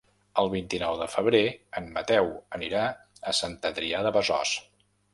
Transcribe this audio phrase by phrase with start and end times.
[0.43, 1.43] El vint-i-nou de febrer
[1.81, 2.89] en Mateu anirà
[3.33, 4.61] a Sant Adrià de Besòs.